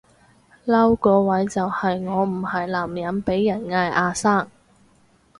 [0.65, 4.49] 嬲個位就係我唔係男人被人嗌阿生